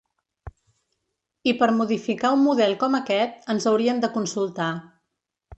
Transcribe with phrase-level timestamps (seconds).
[1.51, 4.75] I per modificar un model com aquest, ens haurien de consultar.